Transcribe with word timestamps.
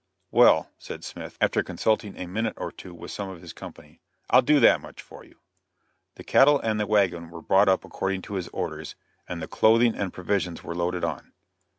"Well," 0.31 0.71
said 0.79 1.03
Smith, 1.03 1.37
after 1.39 1.61
consulting 1.61 2.17
a 2.17 2.25
minute 2.25 2.55
or 2.57 2.71
two 2.71 2.91
with 2.91 3.11
some 3.11 3.29
of 3.29 3.43
his 3.43 3.53
company, 3.53 3.99
"I'll 4.31 4.41
do 4.41 4.59
that 4.59 4.81
much 4.81 4.99
for 4.99 5.23
you." 5.23 5.37
The 6.15 6.23
cattle 6.23 6.59
and 6.59 6.79
the 6.79 6.87
wagon 6.87 7.29
were 7.29 7.43
brought 7.43 7.69
up 7.69 7.85
according 7.85 8.23
to 8.23 8.33
his 8.33 8.47
orders, 8.47 8.95
and 9.29 9.43
the 9.43 9.47
clothing 9.47 9.93
and 9.93 10.11
provisions 10.11 10.63
were 10.63 10.73
loaded 10.73 11.03
on. 11.03 11.33